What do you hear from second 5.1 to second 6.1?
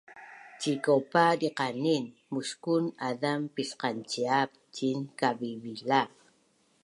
kavivila